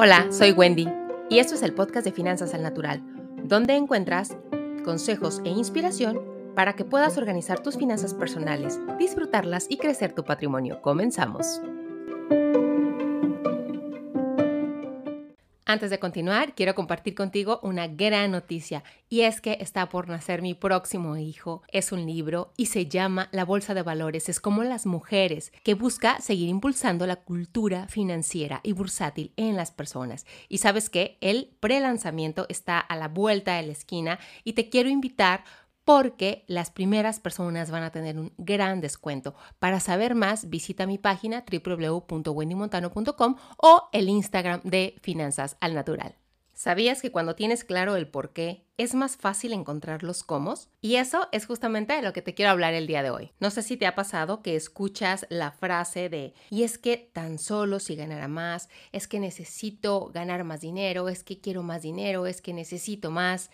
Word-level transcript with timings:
Hola, 0.00 0.28
soy 0.30 0.52
Wendy 0.52 0.88
y 1.28 1.40
esto 1.40 1.56
es 1.56 1.62
el 1.64 1.74
podcast 1.74 2.04
de 2.04 2.12
Finanzas 2.12 2.54
al 2.54 2.62
Natural, 2.62 3.02
donde 3.42 3.74
encuentras 3.74 4.36
consejos 4.84 5.42
e 5.44 5.48
inspiración 5.48 6.22
para 6.54 6.74
que 6.74 6.84
puedas 6.84 7.18
organizar 7.18 7.64
tus 7.64 7.76
finanzas 7.76 8.14
personales, 8.14 8.78
disfrutarlas 8.96 9.66
y 9.68 9.76
crecer 9.76 10.12
tu 10.12 10.22
patrimonio. 10.22 10.80
Comenzamos. 10.82 11.60
Antes 15.70 15.90
de 15.90 15.98
continuar, 15.98 16.54
quiero 16.54 16.74
compartir 16.74 17.14
contigo 17.14 17.60
una 17.62 17.88
gran 17.88 18.30
noticia 18.30 18.82
y 19.10 19.20
es 19.20 19.42
que 19.42 19.58
está 19.60 19.90
por 19.90 20.08
nacer 20.08 20.40
mi 20.40 20.54
próximo 20.54 21.18
hijo. 21.18 21.62
Es 21.68 21.92
un 21.92 22.06
libro 22.06 22.54
y 22.56 22.66
se 22.66 22.86
llama 22.86 23.28
La 23.32 23.44
Bolsa 23.44 23.74
de 23.74 23.82
Valores. 23.82 24.30
Es 24.30 24.40
como 24.40 24.64
las 24.64 24.86
mujeres 24.86 25.52
que 25.64 25.74
busca 25.74 26.22
seguir 26.22 26.48
impulsando 26.48 27.06
la 27.06 27.16
cultura 27.16 27.86
financiera 27.86 28.60
y 28.62 28.72
bursátil 28.72 29.34
en 29.36 29.56
las 29.56 29.70
personas. 29.70 30.24
Y 30.48 30.56
sabes 30.56 30.88
que 30.88 31.18
el 31.20 31.50
prelanzamiento 31.60 32.46
está 32.48 32.78
a 32.78 32.96
la 32.96 33.08
vuelta 33.08 33.56
de 33.56 33.66
la 33.66 33.72
esquina 33.72 34.18
y 34.44 34.54
te 34.54 34.70
quiero 34.70 34.88
invitar 34.88 35.44
porque 35.88 36.44
las 36.48 36.70
primeras 36.70 37.18
personas 37.18 37.70
van 37.70 37.82
a 37.82 37.90
tener 37.90 38.18
un 38.18 38.34
gran 38.36 38.82
descuento. 38.82 39.34
Para 39.58 39.80
saber 39.80 40.14
más, 40.14 40.50
visita 40.50 40.86
mi 40.86 40.98
página 40.98 41.46
www.wendymontano.com 41.50 43.36
o 43.56 43.88
el 43.92 44.10
Instagram 44.10 44.60
de 44.64 44.96
Finanzas 45.00 45.56
al 45.60 45.74
Natural. 45.74 46.14
¿Sabías 46.52 47.00
que 47.00 47.10
cuando 47.10 47.36
tienes 47.36 47.64
claro 47.64 47.96
el 47.96 48.06
por 48.06 48.34
qué, 48.34 48.66
es 48.76 48.94
más 48.94 49.16
fácil 49.16 49.54
encontrar 49.54 50.02
los 50.02 50.24
cómo? 50.24 50.52
Y 50.82 50.96
eso 50.96 51.26
es 51.32 51.46
justamente 51.46 51.94
de 51.94 52.02
lo 52.02 52.12
que 52.12 52.20
te 52.20 52.34
quiero 52.34 52.50
hablar 52.50 52.74
el 52.74 52.86
día 52.86 53.02
de 53.02 53.08
hoy. 53.08 53.32
No 53.40 53.48
sé 53.48 53.62
si 53.62 53.78
te 53.78 53.86
ha 53.86 53.94
pasado 53.94 54.42
que 54.42 54.56
escuchas 54.56 55.24
la 55.30 55.52
frase 55.52 56.10
de, 56.10 56.34
y 56.50 56.64
es 56.64 56.76
que 56.76 56.98
tan 56.98 57.38
solo 57.38 57.80
si 57.80 57.96
ganara 57.96 58.28
más, 58.28 58.68
es 58.92 59.08
que 59.08 59.20
necesito 59.20 60.10
ganar 60.12 60.44
más 60.44 60.60
dinero, 60.60 61.08
es 61.08 61.24
que 61.24 61.40
quiero 61.40 61.62
más 61.62 61.80
dinero, 61.80 62.26
es 62.26 62.42
que 62.42 62.52
necesito 62.52 63.10
más. 63.10 63.50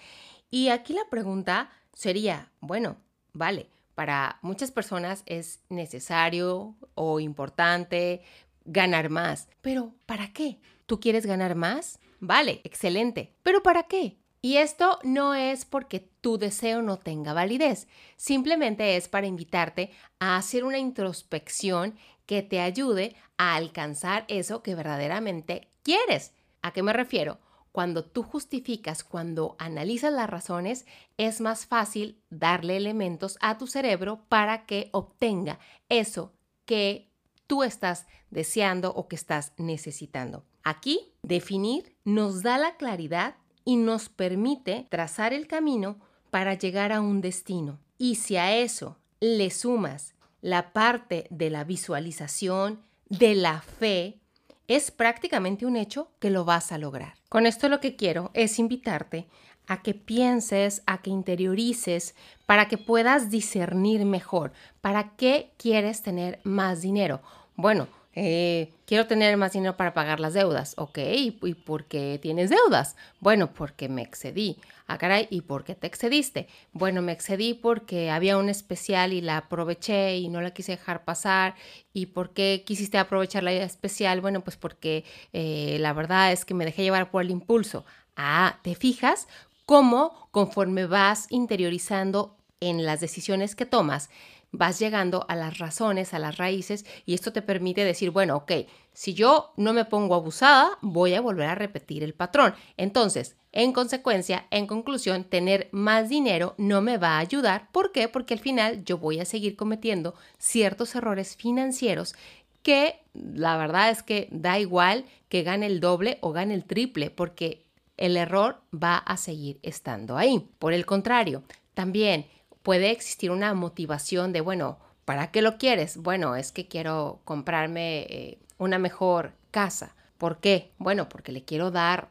Y 0.50 0.70
aquí 0.70 0.94
la 0.94 1.08
pregunta 1.10 1.70
sería, 1.94 2.52
bueno, 2.60 2.96
vale, 3.32 3.68
para 3.94 4.38
muchas 4.42 4.70
personas 4.70 5.22
es 5.26 5.60
necesario 5.68 6.74
o 6.94 7.20
importante 7.20 8.22
ganar 8.64 9.08
más, 9.10 9.48
pero 9.60 9.94
¿para 10.06 10.32
qué? 10.32 10.58
¿Tú 10.86 11.00
quieres 11.00 11.26
ganar 11.26 11.54
más? 11.54 11.98
Vale, 12.20 12.60
excelente, 12.64 13.34
pero 13.42 13.62
¿para 13.62 13.84
qué? 13.84 14.18
Y 14.42 14.58
esto 14.58 14.98
no 15.04 15.34
es 15.34 15.64
porque 15.64 16.00
tu 16.20 16.36
deseo 16.36 16.82
no 16.82 16.98
tenga 16.98 17.32
validez, 17.32 17.88
simplemente 18.16 18.96
es 18.96 19.08
para 19.08 19.26
invitarte 19.26 19.90
a 20.18 20.36
hacer 20.36 20.64
una 20.64 20.78
introspección 20.78 21.94
que 22.26 22.42
te 22.42 22.60
ayude 22.60 23.16
a 23.36 23.54
alcanzar 23.54 24.24
eso 24.28 24.62
que 24.62 24.74
verdaderamente 24.74 25.68
quieres. 25.82 26.32
¿A 26.62 26.72
qué 26.72 26.82
me 26.82 26.92
refiero? 26.92 27.38
Cuando 27.74 28.04
tú 28.04 28.22
justificas, 28.22 29.02
cuando 29.02 29.56
analizas 29.58 30.12
las 30.12 30.30
razones, 30.30 30.86
es 31.16 31.40
más 31.40 31.66
fácil 31.66 32.22
darle 32.30 32.76
elementos 32.76 33.36
a 33.40 33.58
tu 33.58 33.66
cerebro 33.66 34.20
para 34.28 34.64
que 34.64 34.90
obtenga 34.92 35.58
eso 35.88 36.32
que 36.66 37.10
tú 37.48 37.64
estás 37.64 38.06
deseando 38.30 38.94
o 38.94 39.08
que 39.08 39.16
estás 39.16 39.54
necesitando. 39.56 40.44
Aquí, 40.62 41.14
definir 41.24 41.96
nos 42.04 42.44
da 42.44 42.58
la 42.58 42.76
claridad 42.76 43.34
y 43.64 43.74
nos 43.74 44.08
permite 44.08 44.86
trazar 44.88 45.32
el 45.32 45.48
camino 45.48 45.96
para 46.30 46.54
llegar 46.54 46.92
a 46.92 47.00
un 47.00 47.20
destino. 47.20 47.80
Y 47.98 48.14
si 48.14 48.36
a 48.36 48.56
eso 48.56 48.98
le 49.18 49.50
sumas 49.50 50.14
la 50.42 50.72
parte 50.72 51.26
de 51.28 51.50
la 51.50 51.64
visualización, 51.64 52.84
de 53.08 53.34
la 53.34 53.62
fe, 53.62 54.20
es 54.68 54.90
prácticamente 54.90 55.66
un 55.66 55.76
hecho 55.76 56.10
que 56.18 56.30
lo 56.30 56.44
vas 56.44 56.72
a 56.72 56.78
lograr. 56.78 57.14
Con 57.28 57.46
esto 57.46 57.68
lo 57.68 57.80
que 57.80 57.96
quiero 57.96 58.30
es 58.34 58.58
invitarte 58.58 59.26
a 59.66 59.82
que 59.82 59.94
pienses, 59.94 60.82
a 60.86 60.98
que 60.98 61.10
interiorices, 61.10 62.14
para 62.46 62.68
que 62.68 62.78
puedas 62.78 63.30
discernir 63.30 64.04
mejor. 64.04 64.52
¿Para 64.80 65.16
qué 65.16 65.52
quieres 65.56 66.02
tener 66.02 66.40
más 66.44 66.82
dinero? 66.82 67.22
Bueno, 67.56 67.88
eh, 68.14 68.72
quiero 68.86 69.06
tener 69.06 69.36
más 69.36 69.52
dinero 69.52 69.76
para 69.76 69.94
pagar 69.94 70.20
las 70.20 70.34
deudas. 70.34 70.74
Ok, 70.76 70.98
¿y 70.98 71.30
por 71.32 71.86
qué 71.86 72.18
tienes 72.22 72.50
deudas? 72.50 72.96
Bueno, 73.20 73.52
porque 73.52 73.88
me 73.88 74.02
excedí. 74.02 74.58
Ah, 74.86 74.98
caray, 74.98 75.26
¿y 75.30 75.40
por 75.40 75.64
qué 75.64 75.74
te 75.74 75.86
excediste? 75.86 76.46
Bueno, 76.72 77.00
me 77.00 77.12
excedí 77.12 77.54
porque 77.54 78.10
había 78.10 78.36
un 78.36 78.48
especial 78.48 79.12
y 79.12 79.20
la 79.20 79.38
aproveché 79.38 80.16
y 80.18 80.28
no 80.28 80.42
la 80.42 80.52
quise 80.52 80.72
dejar 80.72 81.04
pasar. 81.04 81.54
¿Y 81.92 82.06
por 82.06 82.34
qué 82.34 82.64
quisiste 82.66 82.98
aprovechar 82.98 83.42
la 83.42 83.52
especial? 83.52 84.20
Bueno, 84.20 84.42
pues 84.42 84.56
porque 84.56 85.04
eh, 85.32 85.78
la 85.80 85.92
verdad 85.92 86.32
es 86.32 86.44
que 86.44 86.54
me 86.54 86.64
dejé 86.66 86.82
llevar 86.82 87.10
por 87.10 87.22
el 87.22 87.30
impulso. 87.30 87.84
Ah, 88.16 88.58
¿te 88.62 88.74
fijas? 88.74 89.26
Cómo 89.66 90.28
conforme 90.30 90.86
vas 90.86 91.26
interiorizando 91.30 92.36
en 92.60 92.84
las 92.84 93.00
decisiones 93.00 93.54
que 93.54 93.66
tomas, 93.66 94.10
vas 94.56 94.78
llegando 94.78 95.26
a 95.28 95.36
las 95.36 95.58
razones, 95.58 96.14
a 96.14 96.18
las 96.18 96.36
raíces, 96.38 96.86
y 97.04 97.14
esto 97.14 97.32
te 97.32 97.42
permite 97.42 97.84
decir, 97.84 98.10
bueno, 98.10 98.36
ok, 98.36 98.52
si 98.92 99.14
yo 99.14 99.52
no 99.56 99.72
me 99.72 99.84
pongo 99.84 100.14
abusada, 100.14 100.78
voy 100.80 101.14
a 101.14 101.20
volver 101.20 101.48
a 101.48 101.54
repetir 101.54 102.02
el 102.02 102.14
patrón. 102.14 102.54
Entonces, 102.76 103.36
en 103.52 103.72
consecuencia, 103.72 104.46
en 104.50 104.66
conclusión, 104.66 105.24
tener 105.24 105.68
más 105.72 106.08
dinero 106.08 106.54
no 106.58 106.80
me 106.80 106.98
va 106.98 107.16
a 107.16 107.20
ayudar. 107.20 107.68
¿Por 107.72 107.92
qué? 107.92 108.08
Porque 108.08 108.34
al 108.34 108.40
final 108.40 108.84
yo 108.84 108.98
voy 108.98 109.20
a 109.20 109.24
seguir 109.24 109.56
cometiendo 109.56 110.14
ciertos 110.38 110.94
errores 110.94 111.36
financieros 111.36 112.14
que 112.62 112.98
la 113.12 113.56
verdad 113.58 113.90
es 113.90 114.02
que 114.02 114.26
da 114.30 114.58
igual 114.58 115.04
que 115.28 115.42
gane 115.42 115.66
el 115.66 115.80
doble 115.80 116.18
o 116.22 116.32
gane 116.32 116.54
el 116.54 116.64
triple, 116.64 117.10
porque 117.10 117.66
el 117.96 118.16
error 118.16 118.62
va 118.72 118.96
a 118.96 119.16
seguir 119.16 119.58
estando 119.62 120.16
ahí. 120.16 120.48
Por 120.58 120.72
el 120.72 120.86
contrario, 120.86 121.42
también 121.74 122.26
puede 122.64 122.90
existir 122.90 123.30
una 123.30 123.52
motivación 123.52 124.32
de, 124.32 124.40
bueno, 124.40 124.78
¿para 125.04 125.30
qué 125.30 125.42
lo 125.42 125.58
quieres? 125.58 125.98
Bueno, 125.98 126.34
es 126.34 126.50
que 126.50 126.66
quiero 126.66 127.20
comprarme 127.24 128.06
eh, 128.08 128.38
una 128.56 128.78
mejor 128.78 129.34
casa. 129.50 129.94
¿Por 130.16 130.40
qué? 130.40 130.72
Bueno, 130.78 131.08
porque 131.10 131.30
le 131.30 131.44
quiero 131.44 131.70
dar 131.70 132.08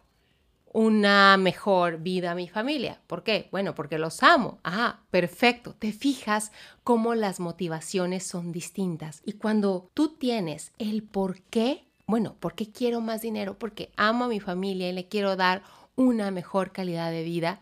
una 0.71 1.37
mejor 1.37 1.97
vida 1.97 2.31
a 2.31 2.35
mi 2.35 2.47
familia. 2.47 3.01
¿Por 3.07 3.23
qué? 3.23 3.49
Bueno, 3.51 3.73
porque 3.73 3.97
los 3.97 4.21
amo. 4.21 4.59
Ah, 4.63 4.99
perfecto. 5.09 5.73
Te 5.73 5.91
fijas 5.91 6.51
cómo 6.83 7.15
las 7.15 7.39
motivaciones 7.39 8.23
son 8.23 8.51
distintas. 8.51 9.23
Y 9.25 9.33
cuando 9.33 9.89
tú 9.95 10.09
tienes 10.09 10.71
el 10.77 11.01
por 11.01 11.41
qué, 11.41 11.87
bueno, 12.05 12.35
¿por 12.39 12.53
qué 12.53 12.71
quiero 12.71 13.01
más 13.01 13.21
dinero? 13.21 13.57
Porque 13.57 13.91
amo 13.97 14.25
a 14.25 14.29
mi 14.29 14.39
familia 14.39 14.87
y 14.87 14.93
le 14.93 15.07
quiero 15.07 15.35
dar 15.35 15.63
una 15.95 16.29
mejor 16.29 16.71
calidad 16.71 17.09
de 17.09 17.23
vida 17.23 17.61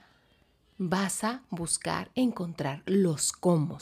vas 0.83 1.23
a 1.23 1.43
buscar 1.51 2.09
encontrar 2.15 2.81
los 2.87 3.33
cómo. 3.33 3.77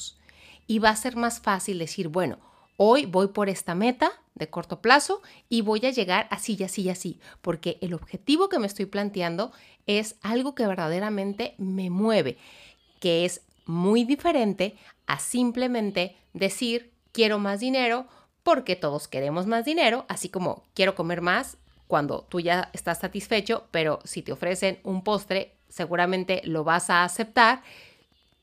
Y 0.67 0.79
va 0.79 0.89
a 0.89 0.95
ser 0.97 1.15
más 1.15 1.39
fácil 1.39 1.79
decir, 1.79 2.09
bueno, 2.09 2.39
hoy 2.75 3.05
voy 3.05 3.27
por 3.27 3.47
esta 3.47 3.73
meta 3.73 4.11
de 4.35 4.49
corto 4.49 4.81
plazo 4.81 5.21
y 5.47 5.61
voy 5.61 5.85
a 5.85 5.91
llegar 5.91 6.27
así 6.29 6.57
y 6.59 6.63
así 6.65 6.81
y 6.81 6.89
así, 6.89 7.19
porque 7.41 7.77
el 7.79 7.93
objetivo 7.93 8.49
que 8.49 8.59
me 8.59 8.67
estoy 8.67 8.85
planteando 8.85 9.53
es 9.87 10.17
algo 10.23 10.55
que 10.55 10.67
verdaderamente 10.67 11.55
me 11.57 11.89
mueve, 11.89 12.37
que 12.99 13.23
es 13.23 13.43
muy 13.65 14.03
diferente 14.03 14.75
a 15.07 15.19
simplemente 15.19 16.17
decir 16.33 16.91
quiero 17.13 17.39
más 17.39 17.61
dinero 17.61 18.07
porque 18.43 18.75
todos 18.75 19.07
queremos 19.07 19.47
más 19.47 19.63
dinero, 19.63 20.05
así 20.09 20.27
como 20.27 20.65
quiero 20.73 20.95
comer 20.95 21.21
más 21.21 21.55
cuando 21.87 22.25
tú 22.27 22.41
ya 22.41 22.69
estás 22.73 22.99
satisfecho, 22.99 23.67
pero 23.71 24.01
si 24.03 24.21
te 24.21 24.33
ofrecen 24.33 24.79
un 24.83 25.01
postre 25.01 25.58
seguramente 25.69 26.41
lo 26.43 26.63
vas 26.63 26.89
a 26.89 27.03
aceptar, 27.03 27.63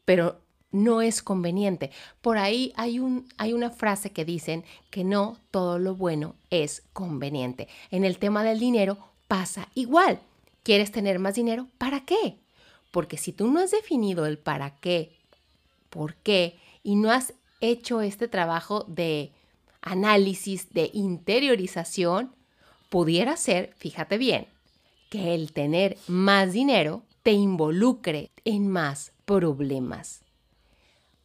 pero 0.05 0.41
no 0.71 1.01
es 1.01 1.23
conveniente. 1.23 1.91
Por 2.21 2.39
ahí 2.39 2.73
hay, 2.77 2.99
un, 2.99 3.29
hay 3.39 3.53
una 3.53 3.71
frase 3.71 4.11
que 4.11 4.25
dicen 4.25 4.65
que 4.91 5.05
no 5.05 5.39
todo 5.51 5.79
lo 5.79 5.95
bueno 5.95 6.37
es 6.51 6.83
conveniente. 6.93 7.69
En 7.91 8.05
el 8.05 8.19
tema 8.19 8.45
del 8.45 8.59
dinero 8.59 8.99
pasa 9.29 9.69
igual. 9.75 10.21
¿Quieres 10.63 10.91
tener 10.93 11.19
más 11.19 11.35
dinero? 11.35 11.69
¿Para 11.79 12.05
qué? 12.05 12.39
Porque 12.91 13.17
si 13.17 13.33
tú 13.33 13.51
no 13.51 13.61
has 13.61 13.71
definido 13.71 14.27
el 14.27 14.39
para 14.39 14.77
qué, 14.81 15.13
por 15.91 16.15
qué, 16.17 16.59
y 16.83 16.97
no 16.97 17.11
has 17.11 17.35
hecho 17.61 18.01
este 18.01 18.29
trabajo 18.29 18.85
de 18.89 19.33
análisis, 19.81 20.73
de 20.73 20.91
interiorización, 20.93 22.35
pudiera 22.89 23.37
ser, 23.37 23.73
fíjate 23.77 24.19
bien, 24.19 24.47
que 25.11 25.35
el 25.35 25.53
tener 25.53 25.97
más 26.09 26.53
dinero 26.53 27.03
te 27.27 27.33
involucre 27.33 28.31
en 28.45 28.69
más 28.69 29.13
problemas. 29.25 30.21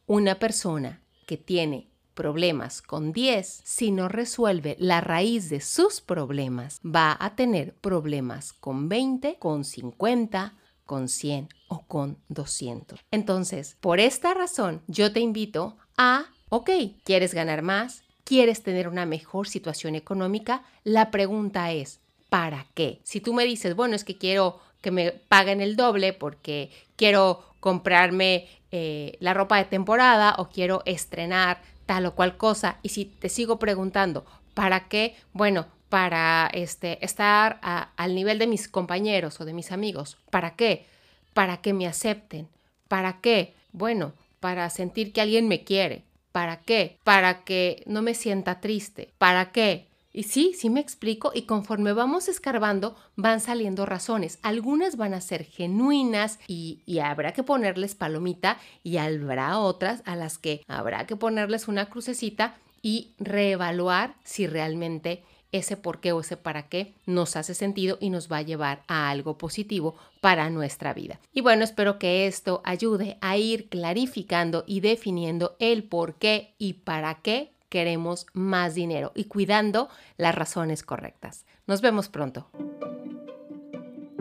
Una 0.08 0.40
persona 0.40 1.00
que 1.28 1.36
tiene 1.36 1.92
problemas 2.14 2.82
con 2.82 3.12
10, 3.12 3.62
si 3.64 3.92
no 3.92 4.08
resuelve 4.08 4.74
la 4.80 5.00
raíz 5.00 5.48
de 5.48 5.60
sus 5.60 6.00
problemas, 6.00 6.80
va 6.84 7.16
a 7.20 7.36
tener 7.36 7.76
problemas 7.76 8.52
con 8.52 8.88
20, 8.88 9.36
con 9.38 9.64
50, 9.64 10.54
con 10.86 11.08
100 11.08 11.48
o 11.68 11.86
con 11.86 12.18
200. 12.30 12.98
Entonces, 13.12 13.76
por 13.80 14.00
esta 14.00 14.34
razón, 14.34 14.82
yo 14.88 15.12
te 15.12 15.20
invito 15.20 15.76
a, 15.96 16.24
ok, 16.48 16.70
¿quieres 17.04 17.32
ganar 17.32 17.62
más? 17.62 18.02
¿Quieres 18.24 18.64
tener 18.64 18.88
una 18.88 19.06
mejor 19.06 19.46
situación 19.46 19.94
económica? 19.94 20.64
La 20.82 21.12
pregunta 21.12 21.70
es, 21.70 22.00
para 22.32 22.66
qué. 22.72 23.02
Si 23.04 23.20
tú 23.20 23.34
me 23.34 23.44
dices, 23.44 23.76
bueno, 23.76 23.94
es 23.94 24.04
que 24.04 24.16
quiero 24.16 24.58
que 24.82 24.90
me 24.90 25.12
paguen 25.12 25.62
el 25.62 25.76
doble 25.76 26.12
porque 26.12 26.70
quiero 26.96 27.42
comprarme 27.60 28.48
eh, 28.70 29.16
la 29.20 29.32
ropa 29.32 29.56
de 29.56 29.64
temporada 29.64 30.34
o 30.38 30.48
quiero 30.48 30.82
estrenar 30.84 31.62
tal 31.86 32.06
o 32.06 32.14
cual 32.14 32.36
cosa. 32.36 32.78
Y 32.82 32.90
si 32.90 33.06
te 33.06 33.28
sigo 33.28 33.58
preguntando, 33.58 34.26
¿para 34.54 34.88
qué? 34.88 35.16
Bueno, 35.32 35.66
para 35.88 36.50
este, 36.52 37.04
estar 37.04 37.60
al 37.62 38.14
nivel 38.14 38.38
de 38.38 38.46
mis 38.46 38.68
compañeros 38.68 39.40
o 39.40 39.44
de 39.44 39.52
mis 39.52 39.72
amigos. 39.72 40.18
¿Para 40.30 40.56
qué? 40.56 40.86
Para 41.34 41.58
que 41.58 41.72
me 41.72 41.86
acepten. 41.86 42.48
¿Para 42.88 43.20
qué? 43.20 43.54
Bueno, 43.72 44.14
para 44.40 44.68
sentir 44.70 45.12
que 45.12 45.20
alguien 45.20 45.48
me 45.48 45.64
quiere. 45.64 46.04
¿Para 46.32 46.60
qué? 46.60 46.98
Para 47.04 47.44
que 47.44 47.82
no 47.86 48.00
me 48.00 48.14
sienta 48.14 48.60
triste. 48.60 49.12
¿Para 49.18 49.52
qué? 49.52 49.86
Y 50.12 50.24
sí, 50.24 50.52
sí 50.54 50.68
me 50.68 50.80
explico, 50.80 51.32
y 51.34 51.42
conforme 51.42 51.92
vamos 51.92 52.28
escarbando 52.28 52.96
van 53.16 53.40
saliendo 53.40 53.86
razones. 53.86 54.38
Algunas 54.42 54.96
van 54.96 55.14
a 55.14 55.20
ser 55.20 55.44
genuinas 55.44 56.38
y, 56.46 56.82
habrá 57.02 57.32
que 57.32 57.42
ponerles 57.42 57.94
palomita 57.94 58.58
y 58.82 58.98
habrá 58.98 59.58
otras 59.58 60.02
a 60.04 60.14
las 60.14 60.38
que 60.38 60.62
habrá 60.68 61.06
que 61.06 61.16
ponerles 61.16 61.66
una 61.66 61.88
crucecita 61.88 62.56
y 62.82 63.14
reevaluar 63.18 64.14
si 64.24 64.46
realmente 64.46 65.24
ese 65.52 65.76
por 65.76 66.00
qué 66.00 66.12
o 66.12 66.20
ese 66.20 66.36
para 66.36 66.68
qué 66.68 66.94
nos 67.06 67.36
hace 67.36 67.54
sentido 67.54 67.98
y 68.00 68.10
nos 68.10 68.30
va 68.30 68.38
a 68.38 68.42
llevar 68.42 68.82
a 68.88 69.10
algo 69.10 69.36
positivo 69.36 69.96
para 70.20 70.48
nuestra 70.50 70.94
vida. 70.94 71.20
Y 71.32 71.42
bueno, 71.42 71.64
espero 71.64 71.98
que 71.98 72.26
esto 72.26 72.62
ayude 72.64 73.18
a 73.20 73.36
ir 73.36 73.68
clarificando 73.68 74.64
y 74.66 74.80
definiendo 74.80 75.56
el 75.58 75.84
por 75.84 76.14
qué 76.14 76.54
y 76.58 76.74
para 76.74 77.20
qué 77.20 77.52
queremos 77.72 78.26
más 78.34 78.74
dinero 78.74 79.12
y 79.14 79.24
cuidando 79.24 79.88
las 80.18 80.34
razones 80.34 80.82
correctas. 80.82 81.46
Nos 81.66 81.80
vemos 81.80 82.10
pronto. 82.10 82.50